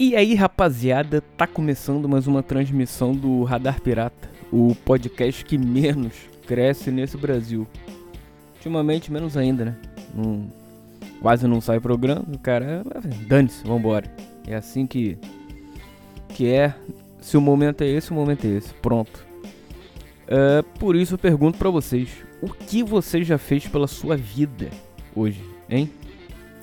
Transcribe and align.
E 0.00 0.14
aí, 0.14 0.32
rapaziada, 0.32 1.20
tá 1.36 1.44
começando 1.44 2.08
mais 2.08 2.28
uma 2.28 2.40
transmissão 2.40 3.12
do 3.12 3.42
Radar 3.42 3.80
Pirata, 3.80 4.30
o 4.52 4.72
podcast 4.84 5.44
que 5.44 5.58
menos 5.58 6.12
cresce 6.46 6.92
nesse 6.92 7.16
Brasil. 7.16 7.66
Ultimamente, 8.54 9.10
menos 9.10 9.36
ainda, 9.36 9.64
né? 9.64 9.76
Quase 11.20 11.48
não 11.48 11.60
sai 11.60 11.80
programa, 11.80 12.24
o 12.32 12.38
cara, 12.38 12.84
dane-se, 13.26 13.66
vambora. 13.66 14.08
É 14.46 14.54
assim 14.54 14.86
que, 14.86 15.18
que 16.28 16.46
é. 16.46 16.72
Se 17.20 17.36
o 17.36 17.40
momento 17.40 17.82
é 17.82 17.88
esse, 17.88 18.12
o 18.12 18.14
momento 18.14 18.46
é 18.46 18.50
esse. 18.50 18.72
Pronto. 18.74 19.26
Uh, 20.28 20.62
por 20.78 20.94
isso 20.94 21.14
eu 21.14 21.18
pergunto 21.18 21.58
para 21.58 21.70
vocês: 21.70 22.08
o 22.40 22.46
que 22.48 22.84
você 22.84 23.24
já 23.24 23.36
fez 23.36 23.66
pela 23.66 23.88
sua 23.88 24.16
vida 24.16 24.70
hoje, 25.12 25.42
hein? 25.68 25.90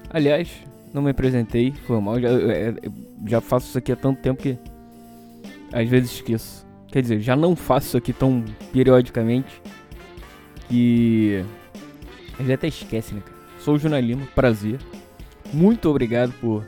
Aliás, 0.09 0.49
não 0.95 1.01
me 1.01 1.11
apresentei, 1.11 1.73
foi 1.85 1.99
mal. 1.99 2.19
Já, 2.19 2.29
é, 2.29 2.73
já 3.27 3.41
faço 3.41 3.67
isso 3.67 3.77
aqui 3.77 3.91
há 3.91 3.95
tanto 3.97 4.21
tempo 4.21 4.41
que 4.41 4.57
às 5.73 5.87
vezes 5.89 6.11
esqueço. 6.13 6.65
Quer 6.87 7.01
dizer, 7.01 7.19
já 7.19 7.35
não 7.35 7.53
faço 7.53 7.87
isso 7.87 7.97
aqui 7.97 8.13
tão 8.13 8.43
periodicamente 8.71 9.61
que. 10.69 11.43
Gente 12.39 12.53
até 12.53 12.67
esquece, 12.67 13.13
né, 13.13 13.21
cara? 13.21 13.35
Sou 13.59 13.75
o 13.75 13.77
Juna 13.77 13.99
Lima, 13.99 14.25
prazer. 14.33 14.79
Muito 15.53 15.89
obrigado 15.89 16.33
por 16.39 16.65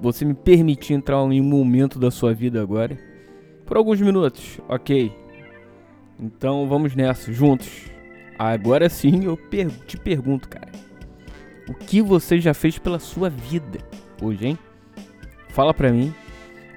você 0.00 0.24
me 0.24 0.34
permitir 0.34 0.94
entrar 0.94 1.18
em 1.32 1.40
um 1.40 1.44
momento 1.44 1.98
da 1.98 2.10
sua 2.10 2.32
vida 2.32 2.62
agora. 2.62 2.96
Por 3.66 3.76
alguns 3.76 4.00
minutos, 4.00 4.60
ok. 4.68 5.12
Então 6.18 6.68
vamos 6.68 6.94
nessa, 6.94 7.32
juntos. 7.32 7.90
Agora 8.38 8.88
sim 8.88 9.24
eu 9.24 9.38
te 9.86 9.96
pergunto, 9.96 10.48
cara. 10.48 10.70
O 11.70 11.74
que 11.74 12.02
você 12.02 12.40
já 12.40 12.52
fez 12.52 12.78
pela 12.78 12.98
sua 12.98 13.30
vida 13.30 13.78
hoje, 14.20 14.44
hein? 14.44 14.58
Fala 15.50 15.72
pra 15.72 15.92
mim. 15.92 16.12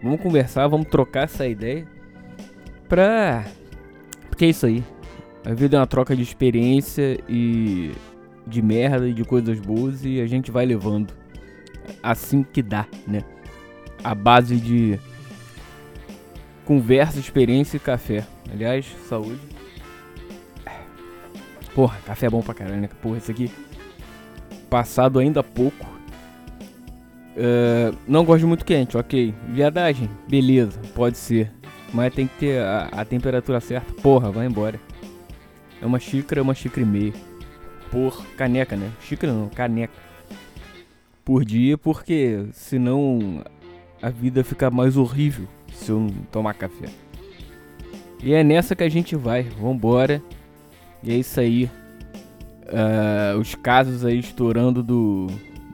Vamos 0.04 0.22
conversar, 0.22 0.68
vamos 0.68 0.88
trocar 0.88 1.24
essa 1.24 1.48
ideia. 1.48 1.88
Pra. 2.88 3.44
Porque 4.30 4.46
é 4.46 4.50
isso 4.50 4.68
aí. 4.68 4.84
A 5.44 5.52
vida 5.52 5.78
é 5.78 5.80
uma 5.80 5.88
troca 5.88 6.16
de 6.16 6.22
experiência 6.22 7.20
e. 7.28 7.92
de 8.46 8.62
merda 8.62 9.10
e 9.10 9.14
de 9.16 9.24
coisas 9.24 9.60
boas 9.60 10.06
e 10.06 10.22
a 10.22 10.28
gente 10.28 10.52
vai 10.52 10.64
levando. 10.64 11.12
Assim 12.04 12.44
que 12.44 12.62
dá, 12.62 12.86
né? 13.08 13.24
A 14.04 14.14
base 14.14 14.58
de. 14.58 15.00
Conversa, 16.66 17.18
experiência 17.18 17.78
e 17.78 17.80
café. 17.80 18.28
Aliás, 18.52 18.86
saúde. 19.10 19.42
Porra, 21.74 21.98
café 22.06 22.28
é 22.28 22.30
bom 22.30 22.44
pra 22.44 22.54
caralho, 22.54 22.82
né? 22.82 22.90
Porra, 23.02 23.18
esse 23.18 23.32
aqui 23.32 23.50
passado 24.74 25.20
ainda 25.20 25.42
há 25.42 25.44
pouco. 25.44 25.86
Uh, 27.38 27.96
não 28.08 28.26
gosto 28.26 28.48
muito 28.48 28.66
quente, 28.66 28.98
ok. 28.98 29.32
Viadagem, 29.50 30.10
beleza, 30.28 30.82
pode 30.96 31.16
ser. 31.16 31.52
Mas 31.94 32.12
tem 32.12 32.26
que 32.26 32.40
ter 32.40 32.60
a, 32.60 32.90
a, 32.92 33.06
temperatura 33.06 33.60
certa. 33.60 33.94
Porra, 34.02 34.32
vai 34.32 34.48
embora. 34.48 34.80
É 35.80 35.86
uma 35.86 36.00
xícara, 36.00 36.42
é 36.42 36.42
uma 36.42 36.56
xícara 36.56 36.82
e 36.82 36.86
meia. 36.86 37.14
Por 37.92 38.26
caneca, 38.36 38.76
né? 38.76 38.90
Xícara 39.00 39.32
não, 39.32 39.48
caneca. 39.48 39.94
Por 41.24 41.46
dia, 41.46 41.78
porque 41.78 42.48
senão 42.52 43.44
a 44.02 44.10
vida 44.10 44.44
fica 44.44 44.72
mais 44.72 44.98
horrível 44.98 45.48
se 45.72 45.92
eu 45.92 46.00
não 46.00 46.10
tomar 46.32 46.56
café. 46.56 46.88
E 48.24 48.34
é 48.34 48.44
nessa 48.44 48.76
que 48.76 48.84
a 48.84 48.90
gente 48.90 49.16
vai. 49.16 49.44
Vambora. 49.44 50.20
E 51.04 51.12
é 51.12 51.16
isso 51.16 51.40
aí 51.40 51.70
uh, 52.74 53.40
os 53.40 53.56
casos 53.56 54.04
aí 54.04 54.20
estourando 54.20 54.82
do, 54.82 55.28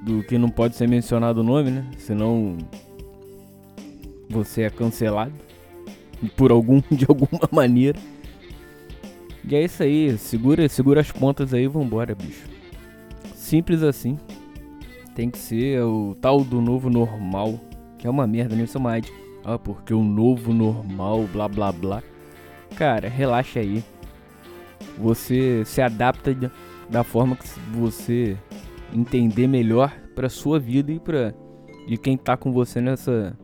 do 0.03 0.23
que 0.23 0.37
não 0.37 0.49
pode 0.49 0.75
ser 0.75 0.87
mencionado 0.87 1.41
o 1.41 1.43
nome, 1.43 1.71
né? 1.71 1.85
Senão 1.97 2.57
você 4.29 4.63
é 4.63 4.69
cancelado 4.69 5.33
por 6.35 6.51
algum 6.51 6.81
de 6.91 7.05
alguma 7.07 7.47
maneira. 7.51 7.99
E 9.47 9.55
é 9.55 9.63
isso 9.63 9.81
aí, 9.81 10.17
segura, 10.17 10.67
segura 10.69 11.01
as 11.01 11.11
pontas 11.11 11.53
aí, 11.53 11.67
vambora, 11.67 12.13
bicho. 12.13 12.47
Simples 13.33 13.81
assim. 13.81 14.17
Tem 15.15 15.29
que 15.29 15.39
ser 15.39 15.81
o 15.81 16.15
tal 16.21 16.43
do 16.43 16.61
novo 16.61 16.89
normal, 16.89 17.59
que 17.97 18.05
é 18.05 18.09
uma 18.09 18.27
merda, 18.27 18.55
nem 18.55 18.67
sou 18.67 18.79
mais. 18.79 19.11
Ah, 19.43 19.57
porque 19.57 19.93
o 19.93 20.03
novo 20.03 20.53
normal, 20.53 21.27
blá 21.33 21.47
blá 21.47 21.71
blá. 21.71 22.03
Cara, 22.75 23.09
relaxa 23.09 23.59
aí. 23.59 23.83
Você 24.97 25.63
se 25.65 25.81
adapta 25.81 26.33
da 26.89 27.03
forma 27.03 27.35
que 27.35 27.47
você 27.71 28.37
entender 28.93 29.47
melhor 29.47 29.93
para 30.15 30.29
sua 30.29 30.59
vida 30.59 30.91
e 30.91 30.99
para 30.99 31.33
de 31.87 31.97
quem 31.97 32.17
tá 32.17 32.35
com 32.35 32.51
você 32.51 32.81
nessa 32.81 33.37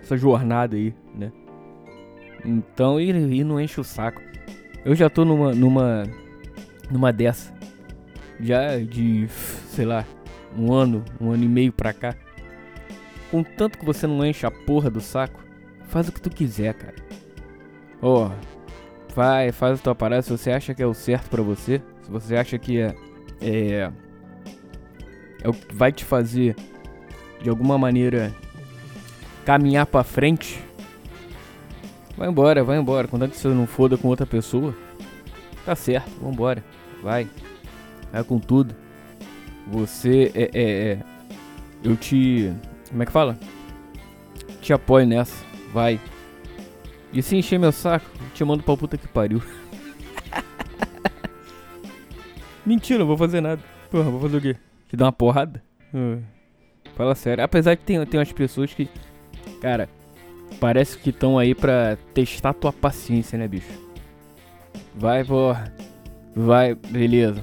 essa 0.00 0.16
jornada 0.16 0.76
aí, 0.76 0.94
né? 1.14 1.32
Então, 2.44 3.00
e, 3.00 3.10
e 3.10 3.42
não 3.42 3.60
enche 3.60 3.80
o 3.80 3.84
saco. 3.84 4.22
Eu 4.84 4.94
já 4.94 5.10
tô 5.10 5.24
numa 5.24 5.52
numa 5.52 6.04
numa 6.90 7.12
dessa. 7.12 7.52
Já 8.38 8.78
de, 8.78 9.26
sei 9.28 9.84
lá, 9.84 10.04
um 10.56 10.72
ano, 10.72 11.04
um 11.20 11.32
ano 11.32 11.44
e 11.44 11.48
meio 11.48 11.72
pra 11.72 11.92
cá. 11.92 12.14
Contanto 13.30 13.78
que 13.78 13.84
você 13.84 14.06
não 14.06 14.24
enche 14.24 14.46
a 14.46 14.50
porra 14.50 14.88
do 14.88 15.00
saco, 15.00 15.42
faz 15.88 16.08
o 16.08 16.12
que 16.12 16.20
tu 16.20 16.30
quiser, 16.30 16.74
cara. 16.74 16.94
Ó, 18.00 18.26
oh, 18.26 19.14
vai, 19.14 19.50
faz 19.50 19.80
a 19.80 19.82
tua 19.82 19.94
parada 19.94 20.22
se 20.22 20.30
você 20.30 20.52
acha 20.52 20.74
que 20.74 20.82
é 20.82 20.86
o 20.86 20.94
certo 20.94 21.28
para 21.28 21.42
você 21.42 21.82
se 22.06 22.12
você 22.12 22.36
acha 22.36 22.56
que 22.56 22.78
é, 22.78 22.94
é, 23.40 23.90
é 25.42 25.48
o 25.48 25.52
que 25.52 25.74
vai 25.74 25.90
te 25.90 26.04
fazer 26.04 26.54
de 27.42 27.50
alguma 27.50 27.76
maneira 27.76 28.32
caminhar 29.44 29.86
para 29.86 30.04
frente, 30.04 30.62
vai 32.16 32.28
embora, 32.28 32.62
vai 32.62 32.78
embora. 32.78 33.08
Contanto 33.08 33.32
que 33.32 33.38
você 33.38 33.48
não 33.48 33.66
foda 33.66 33.96
com 33.96 34.06
outra 34.06 34.24
pessoa, 34.24 34.72
tá 35.64 35.74
certo, 35.74 36.08
vambora, 36.22 36.64
vai, 37.02 37.28
vai 38.12 38.22
com 38.22 38.38
tudo. 38.38 38.72
Você 39.66 40.30
é, 40.32 40.42
é, 40.42 40.92
é, 40.92 40.98
eu 41.82 41.96
te, 41.96 42.52
como 42.88 43.02
é 43.02 43.06
que 43.06 43.10
fala? 43.10 43.36
Te 44.60 44.72
apoio 44.72 45.08
nessa, 45.08 45.34
vai. 45.72 45.98
E 47.12 47.20
se 47.20 47.34
encher 47.34 47.58
meu 47.58 47.72
saco, 47.72 48.06
te 48.32 48.44
mando 48.44 48.62
pra 48.62 48.76
puta 48.76 48.96
que 48.96 49.08
pariu. 49.08 49.42
Mentira, 52.66 52.98
não 52.98 53.06
vou 53.06 53.16
fazer 53.16 53.40
nada. 53.40 53.62
Porra, 53.90 54.10
vou 54.10 54.20
fazer 54.20 54.36
o 54.36 54.40
quê? 54.40 54.56
Te 54.88 54.96
dar 54.96 55.06
uma 55.06 55.12
porrada? 55.12 55.62
Uh, 55.94 56.20
fala 56.96 57.14
sério. 57.14 57.44
Apesar 57.44 57.76
de 57.76 57.82
tem, 57.82 58.04
tem 58.04 58.18
umas 58.18 58.32
pessoas 58.32 58.74
que. 58.74 58.88
Cara, 59.60 59.88
parece 60.58 60.98
que 60.98 61.10
estão 61.10 61.38
aí 61.38 61.54
pra 61.54 61.96
testar 62.12 62.52
tua 62.52 62.72
paciência, 62.72 63.38
né, 63.38 63.46
bicho? 63.46 63.70
Vai, 64.94 65.24
porra. 65.24 65.72
Vai, 66.34 66.74
beleza. 66.74 67.42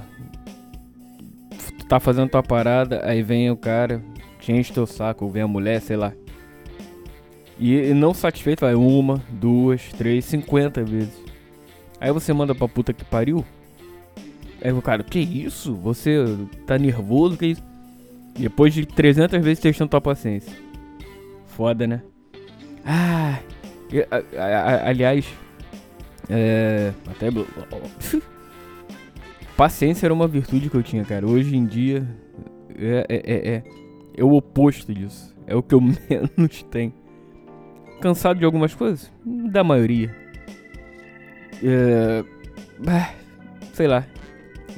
Tu 1.78 1.86
tá 1.86 1.98
fazendo 1.98 2.28
tua 2.28 2.42
parada, 2.42 3.00
aí 3.04 3.22
vem 3.22 3.50
o 3.50 3.56
cara, 3.56 4.02
te 4.38 4.52
enche 4.52 4.72
teu 4.72 4.86
saco, 4.86 5.24
ou 5.24 5.30
vem 5.30 5.42
a 5.42 5.48
mulher, 5.48 5.80
sei 5.80 5.96
lá. 5.96 6.12
E, 7.58 7.74
e 7.74 7.94
não 7.94 8.12
satisfeito, 8.12 8.60
vai 8.60 8.74
uma, 8.74 9.22
duas, 9.30 9.92
três, 9.92 10.24
cinquenta 10.24 10.84
vezes. 10.84 11.22
Aí 12.00 12.12
você 12.12 12.32
manda 12.32 12.54
pra 12.54 12.68
puta 12.68 12.92
que 12.92 13.04
pariu. 13.04 13.44
Aí 14.64 14.72
o 14.72 14.80
cara, 14.80 15.04
que 15.04 15.18
isso? 15.18 15.74
Você 15.74 16.24
tá 16.66 16.78
nervoso? 16.78 17.36
Que 17.36 17.48
isso? 17.48 17.62
Depois 18.34 18.72
de 18.72 18.86
300 18.86 19.44
vezes 19.44 19.62
testando 19.62 19.90
tua 19.90 20.00
paciência. 20.00 20.50
Foda, 21.48 21.86
né? 21.86 22.02
Ah, 22.86 23.38
aliás, 24.86 25.26
é, 26.30 26.94
até 27.06 27.26
paciência 29.54 30.06
era 30.06 30.14
uma 30.14 30.26
virtude 30.26 30.70
que 30.70 30.76
eu 30.76 30.82
tinha, 30.82 31.04
cara. 31.04 31.26
Hoje 31.26 31.54
em 31.54 31.66
dia 31.66 32.08
é, 32.74 33.06
é, 33.08 33.16
é, 33.16 33.54
é, 33.54 33.62
é 34.16 34.24
o 34.24 34.32
oposto 34.32 34.94
disso. 34.94 35.36
É 35.46 35.54
o 35.54 35.62
que 35.62 35.74
eu 35.74 35.80
menos 35.82 36.62
tenho. 36.70 36.94
Cansado 38.00 38.38
de 38.38 38.46
algumas 38.46 38.74
coisas? 38.74 39.12
Da 39.24 39.62
maioria. 39.62 40.14
É, 41.62 42.24
sei 43.72 43.86
lá, 43.86 44.04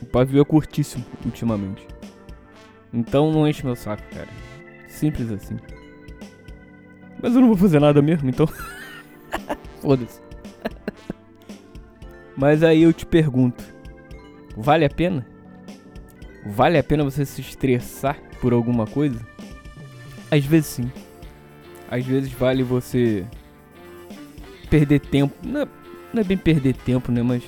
o 0.00 0.06
pavio 0.06 0.40
é 0.40 0.44
curtíssimo 0.44 1.04
ultimamente. 1.24 1.86
Então 2.92 3.32
não 3.32 3.46
enche 3.46 3.64
meu 3.64 3.76
saco, 3.76 4.02
cara. 4.12 4.28
Simples 4.88 5.30
assim. 5.30 5.56
Mas 7.22 7.34
eu 7.34 7.40
não 7.40 7.48
vou 7.48 7.56
fazer 7.56 7.80
nada 7.80 8.00
mesmo, 8.00 8.28
então. 8.28 8.48
Foda-se. 9.80 10.20
Mas 12.36 12.62
aí 12.62 12.82
eu 12.82 12.92
te 12.92 13.06
pergunto: 13.06 13.64
vale 14.56 14.84
a 14.84 14.90
pena? 14.90 15.26
Vale 16.44 16.78
a 16.78 16.84
pena 16.84 17.02
você 17.02 17.24
se 17.24 17.40
estressar 17.40 18.20
por 18.40 18.52
alguma 18.52 18.86
coisa? 18.86 19.18
Às 20.30 20.44
vezes 20.44 20.66
sim. 20.66 20.92
Às 21.90 22.04
vezes 22.04 22.30
vale 22.32 22.62
você 22.62 23.26
perder 24.68 25.00
tempo. 25.00 25.34
Não 25.42 25.62
é, 25.62 25.68
não 26.12 26.20
é 26.20 26.24
bem 26.24 26.36
perder 26.36 26.74
tempo, 26.74 27.10
né? 27.10 27.22
Mas 27.22 27.42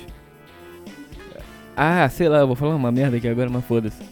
ah, 1.81 2.09
sei 2.09 2.27
lá, 2.27 2.39
eu 2.39 2.47
vou 2.47 2.57
falar 2.57 2.75
uma 2.75 2.91
merda 2.91 3.15
aqui 3.15 3.25
agora, 3.25 3.49
mas 3.49 3.63
foda-se. 3.63 4.03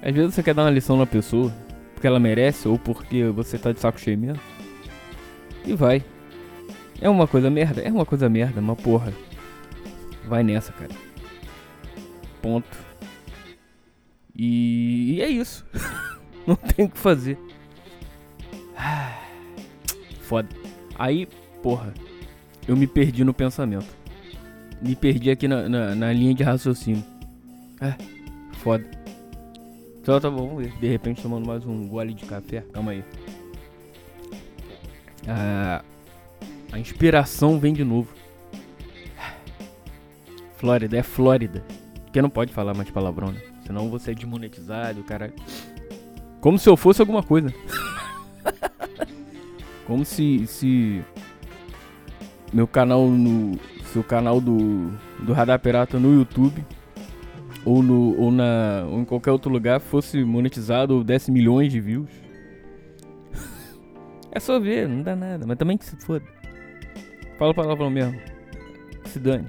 Às 0.00 0.14
vezes 0.14 0.32
você 0.32 0.44
quer 0.44 0.54
dar 0.54 0.62
uma 0.62 0.70
lição 0.70 0.96
na 0.96 1.04
pessoa, 1.04 1.52
porque 1.92 2.06
ela 2.06 2.20
merece 2.20 2.68
ou 2.68 2.78
porque 2.78 3.24
você 3.24 3.58
tá 3.58 3.72
de 3.72 3.80
saco 3.80 3.98
cheio 3.98 4.16
mesmo. 4.16 4.40
E 5.66 5.74
vai. 5.74 6.04
É 7.00 7.08
uma 7.08 7.26
coisa 7.26 7.50
merda? 7.50 7.82
É 7.82 7.90
uma 7.90 8.06
coisa 8.06 8.28
merda, 8.28 8.60
mas 8.60 8.80
porra. 8.80 9.12
Vai 10.28 10.44
nessa, 10.44 10.70
cara. 10.70 10.92
Ponto. 12.40 12.78
E, 14.36 15.14
e 15.14 15.20
é 15.20 15.28
isso. 15.28 15.66
Não 16.46 16.54
tem 16.54 16.84
o 16.84 16.88
que 16.88 16.96
fazer. 16.96 17.36
Foda. 20.22 20.48
Aí, 20.96 21.26
porra, 21.60 21.92
eu 22.68 22.76
me 22.76 22.86
perdi 22.86 23.24
no 23.24 23.34
pensamento. 23.34 23.99
Me 24.80 24.96
perdi 24.96 25.30
aqui 25.30 25.46
na, 25.46 25.68
na, 25.68 25.94
na 25.94 26.12
linha 26.12 26.34
de 26.34 26.42
raciocínio. 26.42 27.04
É, 27.80 27.94
foda. 28.58 28.84
Então 30.00 30.18
tá 30.18 30.30
bom, 30.30 30.48
vamos 30.48 30.64
ver. 30.64 30.72
De 30.78 30.88
repente 30.88 31.22
tomando 31.22 31.46
mais 31.46 31.64
um 31.66 31.86
gole 31.86 32.14
de 32.14 32.24
café. 32.24 32.64
Calma 32.72 32.92
aí. 32.92 33.04
Ah, 35.28 35.84
a 36.72 36.78
inspiração 36.78 37.58
vem 37.58 37.74
de 37.74 37.84
novo. 37.84 38.08
Flórida, 40.56 40.96
é 40.96 41.02
Flórida. 41.02 41.64
Porque 42.04 42.20
não 42.20 42.30
pode 42.30 42.52
falar 42.52 42.74
mais 42.74 42.90
palavrão, 42.90 43.32
né? 43.32 43.40
Senão 43.66 43.88
você 43.88 44.10
é 44.10 44.14
desmonetizado, 44.14 45.02
cara. 45.04 45.32
Como 46.40 46.58
se 46.58 46.68
eu 46.68 46.76
fosse 46.76 47.00
alguma 47.00 47.22
coisa. 47.22 47.52
Como 49.86 50.04
se, 50.04 50.46
se 50.46 51.04
meu 52.52 52.66
canal 52.66 53.08
no 53.08 53.58
seu 53.90 54.04
canal 54.04 54.40
do 54.40 54.90
do 55.18 55.32
Radar 55.32 55.58
Pirata 55.58 55.98
no 55.98 56.14
YouTube 56.14 56.64
ou 57.64 57.82
no 57.82 58.16
ou 58.18 58.30
na 58.30 58.86
ou 58.88 59.00
em 59.00 59.04
qualquer 59.04 59.32
outro 59.32 59.50
lugar 59.50 59.80
fosse 59.80 60.24
monetizado 60.24 60.96
ou 60.96 61.04
desse 61.04 61.30
milhões 61.30 61.72
de 61.72 61.80
views. 61.80 62.10
é 64.32 64.40
só 64.40 64.58
ver, 64.58 64.88
não 64.88 65.02
dá 65.02 65.14
nada, 65.14 65.46
mas 65.46 65.58
também 65.58 65.76
que 65.76 65.84
se 65.84 65.96
foda. 65.96 66.24
Fala 67.38 67.54
palavrão 67.54 67.90
mesmo. 67.90 68.20
Se 69.06 69.18
dane. 69.18 69.48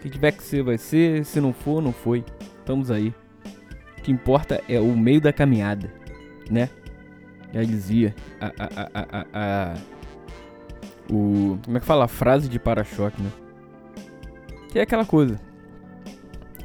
Se 0.00 0.10
tiver 0.10 0.32
que 0.32 0.42
ser, 0.42 0.62
vai 0.62 0.76
ser. 0.76 1.24
Se 1.24 1.40
não 1.40 1.52
for, 1.52 1.80
não 1.80 1.92
foi. 1.92 2.24
Estamos 2.58 2.90
aí. 2.90 3.14
O 3.98 4.02
que 4.02 4.12
importa 4.12 4.62
é 4.68 4.80
o 4.80 4.96
meio 4.96 5.20
da 5.20 5.32
caminhada, 5.32 5.92
né? 6.50 6.68
Já 7.52 7.62
dizia 7.62 8.14
a, 8.40 8.46
a, 8.46 8.68
a, 8.76 8.88
a, 8.94 9.26
a, 9.32 9.74
o 11.10 11.58
como 11.64 11.76
é 11.76 11.80
que 11.80 11.86
fala 11.86 12.04
a 12.04 12.08
frase 12.08 12.48
de 12.48 12.58
para-choque, 12.58 13.20
né? 13.20 13.30
Que 14.70 14.78
é 14.78 14.82
aquela 14.82 15.04
coisa 15.04 15.40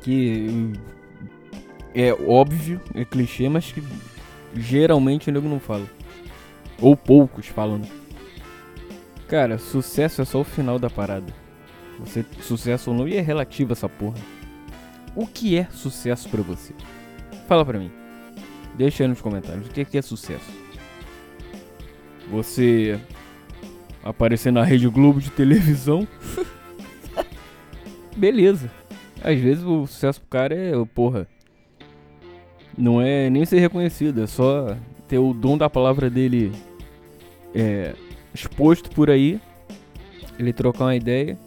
que 0.02 0.74
é 1.94 2.14
óbvio, 2.14 2.80
é 2.94 3.04
clichê, 3.04 3.50
mas 3.50 3.72
que 3.72 3.84
geralmente 4.56 5.30
o 5.30 5.34
nego 5.34 5.50
não 5.50 5.60
fala. 5.60 5.86
Ou 6.80 6.96
poucos 6.96 7.48
falam. 7.48 7.80
Né? 7.80 7.88
Cara, 9.28 9.58
sucesso 9.58 10.22
é 10.22 10.26
só 10.26 10.40
o 10.40 10.46
final 10.46 10.80
da 10.80 10.90
parada. 10.90 11.34
Você 12.00 12.24
sucesso 12.42 12.92
ou 12.92 12.96
não 12.96 13.08
e 13.08 13.18
é 13.18 13.22
relativo 13.22 13.74
essa 13.74 13.90
porra. 13.90 14.18
O 15.16 15.26
que 15.26 15.58
é 15.58 15.68
sucesso 15.72 16.30
para 16.30 16.42
você? 16.42 16.74
Fala 17.48 17.66
pra 17.66 17.80
mim. 17.80 17.92
Deixa 18.76 19.04
aí 19.04 19.10
nos 19.10 19.20
comentários 19.20 19.68
o 19.68 19.72
que 19.72 19.98
é 19.98 20.02
sucesso 20.02 20.68
você 22.30 23.00
aparecer 24.10 24.52
na 24.52 24.64
Rede 24.64 24.88
Globo 24.88 25.20
de 25.20 25.30
televisão. 25.30 26.08
Beleza. 28.16 28.72
Às 29.24 29.40
vezes 29.40 29.64
o 29.64 29.86
sucesso 29.86 30.20
pro 30.22 30.30
cara 30.30 30.56
é, 30.56 30.74
porra, 30.94 31.28
não 32.78 33.02
é 33.02 33.30
nem 33.30 33.46
ser 33.46 33.60
reconhecido, 33.60 34.22
é 34.22 34.28
só 34.28 34.78
ter 35.08 35.18
o 35.18 35.34
dom 35.34 35.58
da 35.58 35.70
palavra 35.70 36.10
dele 36.10 36.52
é, 37.54 37.96
exposto 38.34 38.90
por 38.92 39.10
aí, 39.10 39.40
ele 40.38 40.54
trocar 40.54 40.86
uma 40.86 40.96
ideia, 40.96 41.38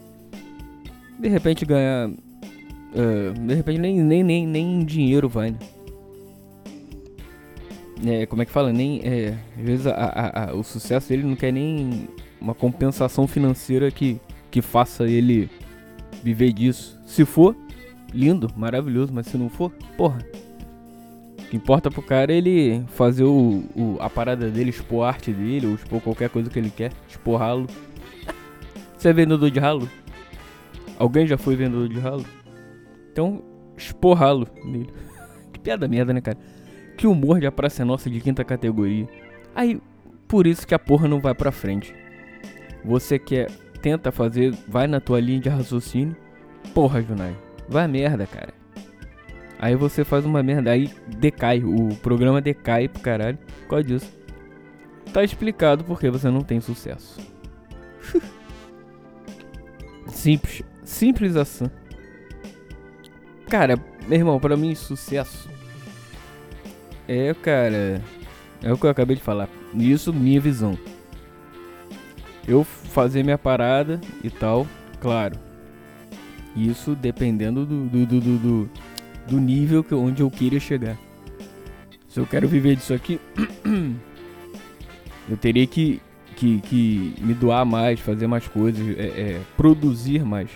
de 1.17 1.29
repente 1.29 1.65
ganhar, 1.65 2.09
uh, 2.09 3.33
de 3.47 3.53
repente 3.53 3.79
nem, 3.79 4.01
nem, 4.01 4.23
nem, 4.23 4.45
nem 4.45 4.83
dinheiro 4.83 5.29
vai, 5.29 5.51
né? 5.51 5.59
é, 8.05 8.25
como 8.25 8.41
é 8.41 8.45
que 8.45 8.51
fala? 8.51 8.73
Nem, 8.73 9.01
é, 9.03 9.37
às 9.57 9.63
vezes 9.63 9.87
a, 9.87 9.93
a, 9.93 10.49
a, 10.49 10.55
o 10.55 10.63
sucesso 10.63 11.09
dele 11.09 11.23
não 11.23 11.35
quer 11.35 11.51
nem 11.53 12.07
uma 12.41 12.55
compensação 12.55 13.27
financeira 13.27 13.91
que, 13.91 14.19
que 14.49 14.61
faça 14.61 15.07
ele 15.07 15.49
viver 16.23 16.51
disso. 16.51 16.99
Se 17.05 17.23
for, 17.23 17.55
lindo, 18.13 18.51
maravilhoso, 18.55 19.13
mas 19.13 19.27
se 19.27 19.37
não 19.37 19.49
for, 19.49 19.71
porra. 19.95 20.19
O 21.39 21.43
que 21.51 21.57
importa 21.57 21.91
pro 21.91 22.01
cara 22.01 22.33
é 22.33 22.37
ele 22.37 22.83
fazer 22.87 23.23
o, 23.23 23.63
o, 23.75 23.97
a 23.99 24.09
parada 24.09 24.49
dele, 24.49 24.69
expor 24.69 25.05
a 25.05 25.09
arte 25.09 25.31
dele, 25.31 25.67
ou 25.67 25.75
expor 25.75 26.01
qualquer 26.01 26.29
coisa 26.29 26.49
que 26.49 26.57
ele 26.57 26.69
quer, 26.69 26.91
expor 27.07 27.39
ralo. 27.39 27.67
Você 28.97 29.09
é 29.09 29.13
vendedor 29.13 29.51
de 29.51 29.59
ralo? 29.59 29.87
Alguém 30.97 31.27
já 31.27 31.37
foi 31.37 31.55
vendedor 31.55 31.89
de 31.89 31.99
ralo? 31.99 32.25
Então, 33.11 33.43
expor 33.77 34.17
ralo 34.17 34.47
nele. 34.63 34.89
que 35.51 35.59
piada 35.59 35.87
merda, 35.87 36.13
né, 36.13 36.21
cara? 36.21 36.37
Que 36.97 37.07
humor 37.07 37.39
de 37.39 37.47
a 37.47 37.51
Praça 37.51 37.81
é 37.81 37.85
Nossa 37.85 38.09
de 38.09 38.21
quinta 38.21 38.43
categoria. 38.43 39.07
Aí, 39.55 39.81
por 40.27 40.47
isso 40.47 40.65
que 40.65 40.73
a 40.73 40.79
porra 40.79 41.07
não 41.07 41.19
vai 41.19 41.33
pra 41.33 41.51
frente. 41.51 41.93
Você 42.83 43.19
quer, 43.19 43.49
tenta 43.81 44.11
fazer, 44.11 44.53
vai 44.67 44.87
na 44.87 44.99
tua 44.99 45.19
linha 45.19 45.39
de 45.39 45.49
raciocínio. 45.49 46.15
Porra, 46.73 47.01
Junai, 47.01 47.35
vai 47.67 47.87
merda, 47.87 48.25
cara. 48.25 48.53
Aí 49.59 49.75
você 49.75 50.03
faz 50.03 50.25
uma 50.25 50.41
merda, 50.41 50.71
aí 50.71 50.89
decai, 51.07 51.63
o 51.63 51.95
programa 51.97 52.41
decai 52.41 52.87
pro 52.87 53.01
caralho. 53.01 53.37
Qual 53.67 53.81
disso? 53.83 54.11
Tá 55.13 55.23
explicado 55.23 55.83
porque 55.83 56.09
você 56.09 56.29
não 56.29 56.41
tem 56.41 56.59
sucesso. 56.59 57.19
Simples, 60.07 60.61
simples 60.83 61.35
assim. 61.35 61.65
Cara, 63.49 63.75
meu 64.07 64.19
irmão, 64.19 64.39
para 64.39 64.57
mim 64.57 64.75
sucesso 64.75 65.49
é, 67.13 67.33
cara. 67.33 68.01
É 68.63 68.71
o 68.71 68.77
que 68.77 68.85
eu 68.85 68.89
acabei 68.89 69.17
de 69.17 69.21
falar. 69.21 69.49
Isso, 69.73 70.13
minha 70.13 70.39
visão. 70.39 70.77
Eu 72.47 72.63
fazer 72.63 73.23
minha 73.23 73.37
parada 73.37 74.01
e 74.23 74.29
tal, 74.29 74.67
claro. 74.99 75.37
Isso 76.55 76.95
dependendo 76.95 77.65
do, 77.65 77.85
do, 77.87 78.05
do, 78.05 78.19
do, 78.19 78.69
do 79.27 79.39
nível 79.39 79.83
que, 79.83 79.93
onde 79.93 80.21
eu 80.21 80.29
queira 80.29 80.59
chegar. 80.59 80.97
Se 82.07 82.19
eu 82.19 82.25
quero 82.25 82.47
viver 82.47 82.75
disso 82.75 82.93
aqui, 82.93 83.19
eu 85.29 85.37
teria 85.37 85.65
que, 85.65 86.01
que, 86.35 86.59
que 86.61 87.15
me 87.19 87.33
doar 87.33 87.65
mais, 87.65 87.99
fazer 87.99 88.27
mais 88.27 88.47
coisas, 88.47 88.85
é, 88.97 89.03
é, 89.03 89.41
produzir 89.55 90.25
mais. 90.25 90.49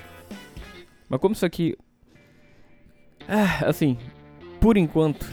Mas 1.08 1.22
como 1.22 1.34
isso 1.34 1.46
aqui. 1.46 1.78
Ah, 3.28 3.68
assim, 3.68 3.98
por 4.60 4.76
enquanto 4.78 5.26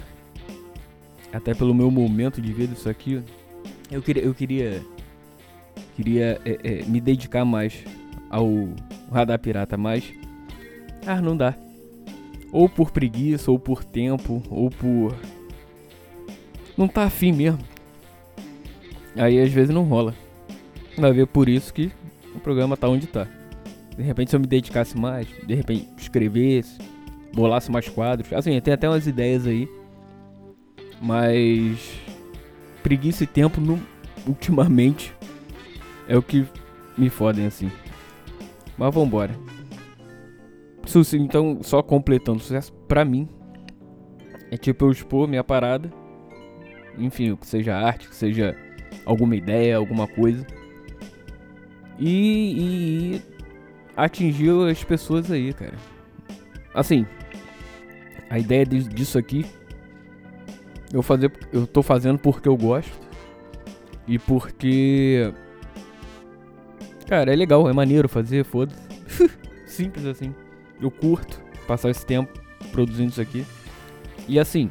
até 1.33 1.55
pelo 1.55 1.75
meu 1.75 1.91
momento 1.91 2.41
de 2.41 2.53
vida 2.53 2.75
isso 2.75 2.89
aqui, 2.89 3.23
eu 3.91 4.03
queria, 4.03 4.23
eu 4.23 4.35
queria, 4.35 4.85
queria 5.97 6.41
é, 6.45 6.59
é, 6.63 6.85
me 6.85 7.01
dedicar 7.01 7.45
mais 7.45 7.85
ao 8.31 8.49
radar 9.11 9.39
pirata, 9.39 9.77
mas 9.77 10.13
ah, 11.07 11.21
não 11.21 11.37
dá. 11.37 11.55
Ou 12.51 12.69
por 12.69 12.91
preguiça, 12.91 13.51
ou 13.51 13.59
por 13.59 13.85
tempo, 13.85 14.43
ou 14.51 14.71
por 14.71 15.15
não 16.77 16.89
tá 16.89 17.05
afim 17.05 17.33
mesmo. 17.33 17.61
Aí 19.17 19.41
às 19.41 19.53
vezes 19.53 19.75
não 19.75 19.85
rola. 19.85 20.15
Vai 20.97 21.13
ver 21.13 21.27
por 21.27 21.49
isso 21.49 21.73
que 21.73 21.91
o 22.35 22.41
programa 22.41 22.77
tá 22.77 22.89
onde 22.89 23.07
tá. 23.07 23.27
De 23.97 24.03
repente 24.03 24.31
se 24.31 24.37
eu 24.37 24.41
me 24.41 24.47
dedicasse 24.47 24.97
mais, 24.97 25.27
de 25.47 25.55
repente 25.55 25.89
escrevesse, 25.99 26.79
bolasse 27.35 27.71
mais 27.71 27.89
quadros. 27.89 28.33
Assim, 28.33 28.59
tem 28.61 28.75
até 28.75 28.89
umas 28.89 29.07
ideias 29.07 29.47
aí 29.47 29.69
mas 31.03 32.01
preguiça 32.81 33.25
e 33.25 33.27
tempo 33.27 33.61
ultimamente 34.25 35.13
é 36.09 36.17
o 36.17 36.23
que 36.23 36.47
me 36.97 37.09
fodem 37.09 37.47
assim. 37.47 37.71
Mas 38.77 38.95
vambora. 38.95 39.35
Então, 41.15 41.61
só 41.63 41.83
completando 41.83 42.41
sucesso 42.41 42.73
pra 42.89 43.05
mim. 43.05 43.29
É 44.51 44.57
tipo 44.57 44.85
eu 44.85 44.91
expor 44.91 45.29
minha 45.29 45.45
parada. 45.45 45.91
Enfim, 46.99 47.35
que 47.37 47.47
seja 47.47 47.77
arte, 47.77 48.09
que 48.09 48.15
seja 48.15 48.57
alguma 49.07 49.35
ideia, 49.37 49.77
alguma 49.77 50.07
coisa. 50.07 50.47
E, 51.99 53.15
e 53.17 53.23
atingir 53.97 54.51
as 54.71 54.83
pessoas 54.85 55.31
aí, 55.31 55.53
cara. 55.53 55.77
Assim, 56.75 57.07
a 58.29 58.39
ideia 58.39 58.67
disso 58.67 59.19
aqui 59.19 59.47
eu 60.93 61.03
fazer, 61.03 61.33
eu 61.53 61.67
tô 61.67 61.83
fazendo 61.83 62.19
porque 62.19 62.49
eu 62.49 62.57
gosto 62.57 62.93
e 64.07 64.19
porque 64.19 65.33
cara, 67.13 67.31
é 67.31 67.37
legal, 67.37 67.69
é 67.69 67.75
maneiro 67.75 68.09
fazer, 68.09 68.43
foda-se. 68.43 68.81
Simples 69.67 70.07
assim. 70.07 70.35
Eu 70.81 70.91
curto 70.91 71.39
passar 71.67 71.91
esse 71.91 72.07
tempo 72.07 72.33
produzindo 72.71 73.11
isso 73.11 73.21
aqui. 73.21 73.45
E 74.27 74.39
assim, 74.39 74.71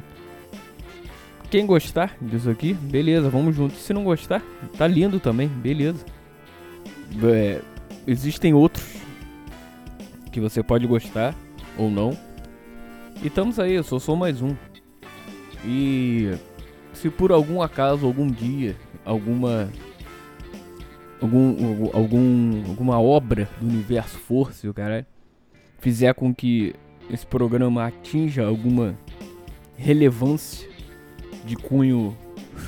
Quem 1.48 1.64
gostar 1.64 2.16
disso 2.20 2.50
aqui, 2.50 2.74
beleza, 2.74 3.30
vamos 3.30 3.54
juntos. 3.54 3.78
Se 3.78 3.92
não 3.92 4.02
gostar, 4.02 4.42
tá 4.76 4.88
lindo 4.88 5.20
também, 5.20 5.46
beleza. 5.46 6.04
É, 7.22 7.60
existem 8.08 8.52
outros 8.54 8.96
que 10.32 10.40
você 10.40 10.64
pode 10.64 10.84
gostar 10.84 11.36
ou 11.78 11.92
não. 11.92 12.18
E 13.22 13.28
estamos 13.28 13.60
aí, 13.60 13.74
eu 13.74 13.84
só 13.84 14.00
sou 14.00 14.16
mais 14.16 14.42
um. 14.42 14.56
E 15.64 16.32
se 16.92 17.08
por 17.08 17.30
algum 17.30 17.62
acaso, 17.62 18.04
algum 18.04 18.26
dia, 18.26 18.74
alguma 19.04 19.70
algum, 21.22 21.90
algum 21.92 22.68
alguma 22.68 23.00
obra 23.00 23.48
do 23.60 23.66
universo 23.66 24.18
força, 24.18 24.68
o 24.68 24.74
cara 24.74 25.06
fizer 25.78 26.12
com 26.14 26.34
que 26.34 26.74
esse 27.08 27.26
programa 27.26 27.86
atinja 27.86 28.44
alguma 28.44 28.98
relevância 29.76 30.68
de 31.44 31.56
cunho, 31.56 32.16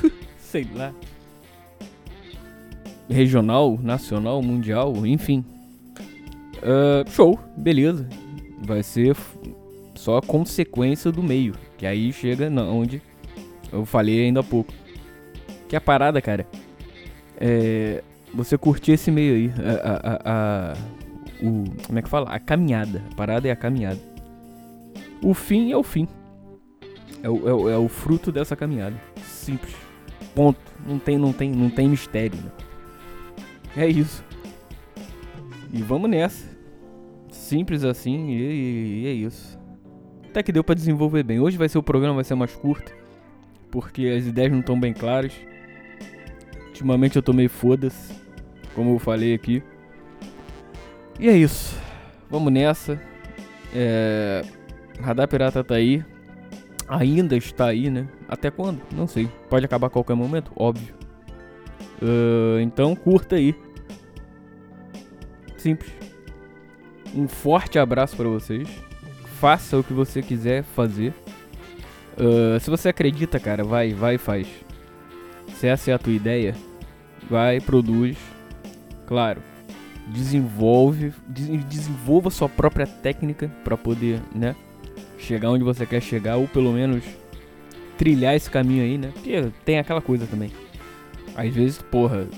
sei 0.39 0.67
lá, 0.73 0.95
regional, 3.09 3.79
nacional, 3.83 4.41
mundial, 4.41 5.07
enfim. 5.07 5.45
Uh, 6.59 7.09
show, 7.11 7.39
beleza. 7.57 8.09
Vai 8.63 8.83
ser 8.83 9.17
só 9.95 10.21
consequência 10.21 11.13
do 11.13 11.23
meio. 11.23 11.55
Que 11.77 11.87
aí 11.87 12.13
chega 12.13 12.49
na 12.49 12.63
onde 12.63 13.03
eu 13.71 13.85
falei 13.85 14.25
ainda 14.25 14.41
há 14.41 14.43
pouco. 14.43 14.73
Que 15.69 15.77
a 15.77 15.81
parada, 15.81 16.21
cara, 16.23 16.47
é 17.39 18.03
você 18.35 18.59
curtir 18.59 18.93
esse 18.93 19.11
meio 19.11 19.35
aí. 19.35 19.53
A, 19.83 19.91
a, 19.91 20.73
a, 20.73 20.77
o, 21.43 21.65
como 21.87 21.99
é 21.99 22.03
que 22.03 22.09
fala? 22.09 22.31
A 22.31 22.39
caminhada. 22.39 23.03
A 23.13 23.15
parada 23.15 23.49
é 23.49 23.51
a 23.51 23.57
caminhada. 23.57 24.01
O 25.23 25.33
fim 25.33 25.73
é 25.73 25.77
o 25.77 25.83
fim. 25.83 26.09
É 27.23 27.31
o, 27.31 27.49
é 27.49 27.55
o, 27.55 27.71
é 27.71 27.79
o 27.79 27.89
fruto 27.89 28.31
dessa 28.31 28.55
caminhada. 28.55 28.97
Simples. 29.25 29.75
Ponto. 30.35 30.61
Não 30.87 30.99
tem, 30.99 31.17
não 31.17 31.33
tem, 31.33 31.51
não 31.51 31.71
tem 31.71 31.89
mistério. 31.89 32.37
Né? 32.37 32.51
É 33.77 33.87
isso. 33.87 34.25
E 35.73 35.83
vamos 35.83 36.11
nessa. 36.11 36.55
Simples 37.31 37.85
assim 37.85 38.31
e, 38.31 39.03
e 39.03 39.07
é 39.07 39.13
isso. 39.13 39.59
Até 40.29 40.43
que 40.43 40.53
deu 40.53 40.65
para 40.65 40.75
desenvolver 40.75 41.23
bem. 41.23 41.41
Hoje 41.41 41.57
vai 41.57 41.69
ser 41.69 41.79
o 41.79 41.83
programa 41.83 42.17
vai 42.17 42.25
ser 42.25 42.35
mais 42.35 42.55
curto, 42.55 42.93
porque 43.71 44.07
as 44.07 44.27
ideias 44.27 44.53
não 44.53 44.61
estão 44.61 44.79
bem 44.79 44.93
claras. 44.93 45.33
Ultimamente 46.67 47.17
eu 47.17 47.23
tô 47.23 47.33
meio 47.33 47.51
foda-se, 47.51 48.13
como 48.75 48.95
eu 48.95 48.99
falei 48.99 49.35
aqui. 49.35 49.63
E 51.19 51.29
é 51.29 51.37
isso. 51.37 51.79
Vamos 52.31 52.53
nessa. 52.53 53.01
É... 53.75 54.43
Radar 55.01 55.29
Pirata 55.29 55.63
tá 55.63 55.75
aí 55.75 56.05
ainda 56.89 57.37
está 57.37 57.67
aí, 57.67 57.91
né? 57.91 58.07
Até 58.29 58.51
quando? 58.51 58.81
Não 58.95 59.07
sei. 59.07 59.29
Pode 59.49 59.65
acabar 59.65 59.87
a 59.87 59.91
qualquer 59.91 60.15
momento? 60.15 60.53
Óbvio. 60.57 60.95
Uh, 62.03 62.61
então 62.61 62.95
curta 62.95 63.37
aí. 63.37 63.55
Simples. 65.57 65.93
Um 67.15 67.29
forte 67.29 67.79
abraço 67.79 68.17
para 68.17 68.29
vocês. 68.29 68.69
Faça 69.41 69.79
o 69.79 69.85
que 69.85 69.93
você 69.93 70.23
quiser 70.23 70.63
fazer. 70.63 71.13
Uh, 72.17 72.59
se 72.61 72.71
você 72.71 72.89
acredita, 72.89 73.41
cara, 73.41 73.65
vai, 73.65 73.93
vai 73.93 74.17
e 74.17 74.19
faz. 74.19 74.47
Se 75.55 75.67
essa 75.67 75.91
é 75.91 75.95
a 75.95 75.99
tua 75.99 76.13
ideia, 76.13 76.55
vai, 77.29 77.61
produz. 77.61 78.17
Claro, 79.07 79.43
desenvolve, 80.09 81.13
desenvolva 81.27 82.31
sua 82.31 82.49
própria 82.49 82.87
técnica 82.87 83.51
para 83.63 83.77
poder, 83.77 84.21
né? 84.35 84.55
chegar 85.25 85.51
onde 85.51 85.65
você 85.65 85.87
quer 85.87 86.01
chegar, 86.01 86.37
ou 86.37 86.47
pelo 86.47 86.73
menos 86.73 87.05
trilhar 87.97 88.35
esse 88.35 88.51
caminho 88.51 88.83
aí, 88.83 88.99
né? 88.99 89.11
Porque 89.13 89.51
tem 89.65 89.79
aquela 89.79 90.01
coisa 90.01 90.27
também. 90.27 90.53
Às 91.35 91.53
vezes, 91.55 91.83
porra, 91.83 92.29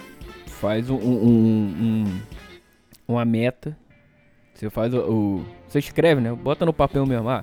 faz 0.46 0.88
um, 0.88 0.96
um, 0.96 2.04
um 2.06 2.20
uma 3.06 3.25
meta. 3.25 3.76
Você 4.54 4.70
faz 4.70 4.94
o, 4.94 4.99
o, 4.99 5.46
Você 5.68 5.78
escreve, 5.78 6.20
né? 6.20 6.32
Bota 6.32 6.64
no 6.64 6.73
papel 6.73 7.04
mesmo. 7.04 7.28
Ah, 7.28 7.42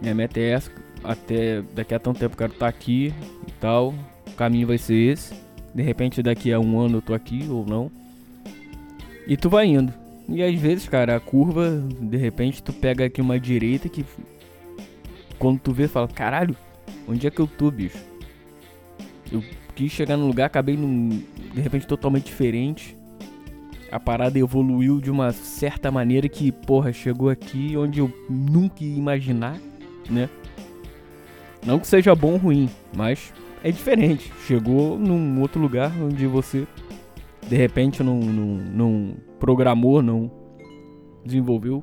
minha 0.00 0.14
meta 0.14 0.38
é 0.38 0.50
essa. 0.50 0.70
Até 1.02 1.62
daqui 1.74 1.94
a 1.94 1.98
tanto 1.98 2.20
tempo 2.20 2.34
eu 2.34 2.38
quero 2.38 2.52
estar 2.52 2.66
tá 2.66 2.68
aqui 2.68 3.12
e 3.46 3.52
tal. 3.52 3.94
O 4.26 4.32
caminho 4.32 4.66
vai 4.66 4.78
ser 4.78 4.94
esse. 4.94 5.34
De 5.78 5.84
repente, 5.84 6.24
daqui 6.24 6.52
a 6.52 6.58
um 6.58 6.80
ano 6.80 6.96
eu 6.96 7.02
tô 7.02 7.14
aqui 7.14 7.46
ou 7.48 7.64
não. 7.64 7.88
E 9.28 9.36
tu 9.36 9.48
vai 9.48 9.66
indo. 9.66 9.94
E 10.28 10.42
às 10.42 10.58
vezes, 10.58 10.88
cara, 10.88 11.14
a 11.14 11.20
curva, 11.20 11.70
de 12.00 12.16
repente, 12.16 12.60
tu 12.60 12.72
pega 12.72 13.04
aqui 13.04 13.20
uma 13.20 13.38
direita 13.38 13.88
que. 13.88 14.04
Quando 15.38 15.60
tu 15.60 15.70
vê, 15.70 15.86
fala: 15.86 16.08
caralho, 16.08 16.56
onde 17.06 17.28
é 17.28 17.30
que 17.30 17.38
eu 17.38 17.46
tô, 17.46 17.70
bicho? 17.70 17.96
Eu 19.30 19.40
quis 19.76 19.92
chegar 19.92 20.16
num 20.16 20.26
lugar, 20.26 20.46
acabei 20.46 20.76
num. 20.76 21.22
De 21.54 21.60
repente, 21.60 21.86
totalmente 21.86 22.24
diferente. 22.24 22.96
A 23.92 24.00
parada 24.00 24.36
evoluiu 24.36 25.00
de 25.00 25.12
uma 25.12 25.30
certa 25.30 25.92
maneira 25.92 26.28
que, 26.28 26.50
porra, 26.50 26.92
chegou 26.92 27.30
aqui 27.30 27.76
onde 27.76 28.00
eu 28.00 28.12
nunca 28.28 28.82
ia 28.82 28.96
imaginar, 28.96 29.56
né? 30.10 30.28
Não 31.64 31.78
que 31.78 31.86
seja 31.86 32.16
bom 32.16 32.32
ou 32.32 32.38
ruim, 32.38 32.68
mas 32.96 33.32
é 33.62 33.70
diferente. 33.70 34.32
Chegou 34.46 34.98
num 34.98 35.40
outro 35.40 35.60
lugar 35.60 35.92
onde 36.00 36.26
você 36.26 36.66
de 37.48 37.56
repente 37.56 38.02
não, 38.02 38.18
não, 38.20 38.46
não 38.56 39.14
programou, 39.38 40.02
não 40.02 40.30
desenvolveu. 41.24 41.82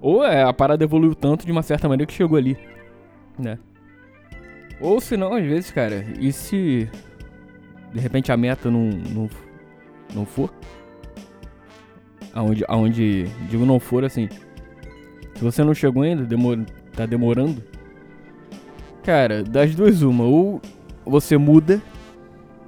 Ou 0.00 0.24
é, 0.24 0.42
a 0.42 0.52
parada 0.52 0.82
evoluiu 0.82 1.14
tanto 1.14 1.46
de 1.46 1.52
uma 1.52 1.62
certa 1.62 1.88
maneira 1.88 2.08
que 2.08 2.16
chegou 2.16 2.36
ali, 2.36 2.56
né? 3.38 3.58
Ou 4.80 5.00
se 5.00 5.16
não, 5.16 5.34
às 5.34 5.44
vezes, 5.44 5.70
cara, 5.70 6.06
e 6.18 6.32
se 6.32 6.88
de 7.92 8.00
repente 8.00 8.32
a 8.32 8.36
meta 8.36 8.70
não, 8.70 8.88
não, 8.88 9.28
não 10.14 10.24
for? 10.24 10.52
Aonde, 12.32 12.64
aonde, 12.66 13.24
digo 13.48 13.66
não 13.66 13.78
for, 13.78 14.04
assim, 14.04 14.28
se 15.34 15.44
você 15.44 15.62
não 15.62 15.74
chegou 15.74 16.02
ainda, 16.02 16.24
demor, 16.24 16.58
tá 16.94 17.04
demorando, 17.04 17.62
cara, 19.02 19.42
das 19.42 19.74
duas 19.74 20.00
uma, 20.00 20.24
ou 20.24 20.62
você 21.10 21.36
muda, 21.36 21.82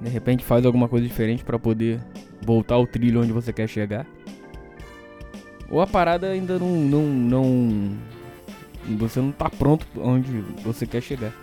de 0.01 0.09
repente 0.09 0.43
faz 0.43 0.65
alguma 0.65 0.89
coisa 0.89 1.07
diferente 1.07 1.43
para 1.43 1.57
poder 1.57 2.01
voltar 2.41 2.75
ao 2.75 2.85
trilho 2.85 3.21
onde 3.21 3.31
você 3.31 3.53
quer 3.53 3.67
chegar. 3.67 4.05
Ou 5.69 5.81
a 5.81 5.87
parada 5.87 6.27
ainda 6.27 6.59
não, 6.59 6.75
não, 6.75 7.05
não. 7.05 7.97
Você 8.97 9.21
não 9.21 9.31
tá 9.31 9.49
pronto 9.49 9.87
onde 9.97 10.41
você 10.61 10.85
quer 10.85 11.01
chegar. 11.01 11.33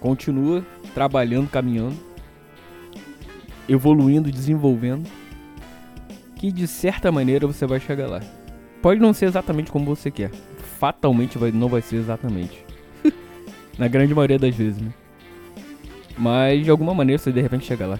Continua 0.00 0.66
trabalhando, 0.92 1.48
caminhando, 1.48 1.96
evoluindo, 3.68 4.30
desenvolvendo. 4.30 5.08
Que 6.34 6.52
de 6.52 6.66
certa 6.66 7.10
maneira 7.10 7.46
você 7.46 7.66
vai 7.66 7.80
chegar 7.80 8.08
lá. 8.08 8.20
Pode 8.82 9.00
não 9.00 9.12
ser 9.12 9.26
exatamente 9.26 9.70
como 9.70 9.86
você 9.86 10.10
quer. 10.10 10.30
Fatalmente 10.78 11.38
vai, 11.38 11.50
não 11.50 11.68
vai 11.68 11.82
ser 11.82 11.96
exatamente. 11.96 12.64
Na 13.78 13.88
grande 13.88 14.14
maioria 14.14 14.38
das 14.38 14.54
vezes, 14.54 14.80
né? 14.80 14.92
Mas 16.18 16.64
de 16.64 16.70
alguma 16.70 16.92
maneira 16.92 17.22
você 17.22 17.32
de 17.32 17.40
repente 17.40 17.66
chega 17.66 17.86
lá. 17.86 17.98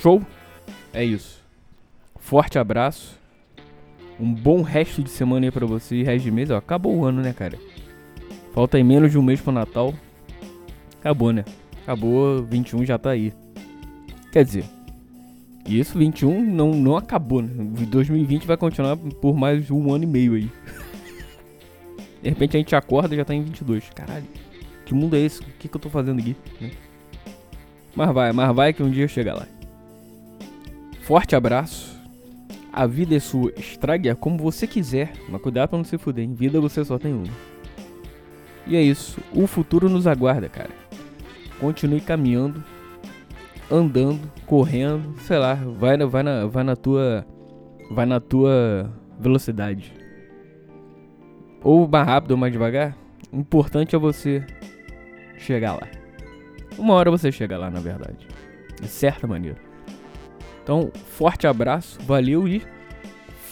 Show? 0.00 0.22
É 0.92 1.04
isso. 1.04 1.42
Forte 2.18 2.58
abraço. 2.58 3.18
Um 4.18 4.32
bom 4.32 4.62
resto 4.62 5.02
de 5.02 5.10
semana 5.10 5.46
aí 5.46 5.52
pra 5.52 5.66
você. 5.66 6.02
Resto 6.02 6.24
de 6.24 6.30
mês, 6.30 6.50
ó. 6.50 6.56
Acabou 6.56 6.96
o 6.96 7.04
ano, 7.04 7.22
né, 7.22 7.32
cara? 7.32 7.58
Falta 8.52 8.76
aí 8.76 8.82
menos 8.82 9.12
de 9.12 9.18
um 9.18 9.22
mês 9.22 9.40
pro 9.40 9.52
Natal. 9.52 9.94
Acabou, 10.98 11.32
né? 11.32 11.44
Acabou, 11.82 12.42
21 12.42 12.84
já 12.84 12.98
tá 12.98 13.10
aí. 13.10 13.32
Quer 14.32 14.44
dizer, 14.44 14.64
isso 15.66 15.98
21 15.98 16.42
não, 16.42 16.70
não 16.72 16.96
acabou, 16.96 17.42
né? 17.42 17.48
2020 17.88 18.46
vai 18.46 18.56
continuar 18.56 18.96
por 18.96 19.36
mais 19.36 19.70
um 19.70 19.92
ano 19.92 20.04
e 20.04 20.06
meio 20.06 20.34
aí. 20.34 20.50
De 22.22 22.28
repente 22.28 22.56
a 22.56 22.58
gente 22.58 22.74
acorda 22.74 23.14
e 23.14 23.18
já 23.18 23.24
tá 23.24 23.34
em 23.34 23.42
22. 23.42 23.90
Caralho, 23.94 24.24
que 24.84 24.94
mundo 24.94 25.14
é 25.16 25.20
esse? 25.20 25.40
O 25.40 25.44
que, 25.58 25.68
que 25.68 25.76
eu 25.76 25.80
tô 25.80 25.88
fazendo 25.88 26.18
aqui? 26.18 26.34
Mas 27.96 28.12
vai, 28.12 28.30
mas 28.30 28.54
vai 28.54 28.72
que 28.74 28.82
um 28.82 28.90
dia 28.90 29.08
chega 29.08 29.34
lá. 29.34 29.46
Forte 31.00 31.34
abraço. 31.34 31.96
A 32.70 32.86
vida 32.86 33.16
é 33.16 33.18
sua, 33.18 33.50
estrague-a 33.56 34.14
como 34.14 34.36
você 34.36 34.66
quiser, 34.66 35.14
mas 35.30 35.40
cuidado 35.40 35.70
pra 35.70 35.78
não 35.78 35.84
se 35.84 35.96
fuder. 35.96 36.22
Em 36.22 36.34
vida 36.34 36.60
você 36.60 36.84
só 36.84 36.98
tem 36.98 37.14
uma. 37.14 37.32
E 38.66 38.76
é 38.76 38.82
isso. 38.82 39.18
O 39.32 39.46
futuro 39.46 39.88
nos 39.88 40.06
aguarda, 40.06 40.46
cara. 40.46 40.68
Continue 41.58 42.02
caminhando, 42.02 42.62
andando, 43.70 44.30
correndo, 44.44 45.18
sei 45.20 45.38
lá, 45.38 45.54
vai, 45.54 45.96
vai, 45.96 46.22
na, 46.22 46.46
vai 46.46 46.64
na 46.64 46.76
tua. 46.76 47.24
Vai 47.90 48.04
na 48.04 48.20
tua 48.20 48.92
velocidade. 49.18 49.94
Ou 51.62 51.88
mais 51.88 52.06
rápido 52.06 52.32
ou 52.32 52.36
mais 52.36 52.52
devagar. 52.52 52.94
O 53.32 53.38
importante 53.38 53.96
é 53.96 53.98
você 53.98 54.44
chegar 55.38 55.74
lá. 55.74 55.88
Uma 56.78 56.94
hora 56.94 57.10
você 57.10 57.32
chega 57.32 57.56
lá, 57.56 57.70
na 57.70 57.80
verdade. 57.80 58.26
De 58.80 58.88
certa 58.88 59.26
maneira. 59.26 59.58
Então, 60.62 60.90
forte 60.94 61.46
abraço, 61.46 61.98
valeu 62.02 62.46
e 62.46 62.62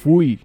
fui! 0.03 0.41